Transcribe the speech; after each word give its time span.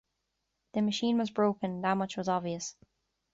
The 0.73 0.81
machine 0.81 1.19
was 1.19 1.29
broken, 1.29 1.81
that 1.81 1.93
much 1.95 2.17
was 2.17 2.27
obvious. 2.27 2.75